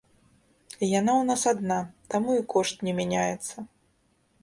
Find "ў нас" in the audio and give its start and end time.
1.19-1.45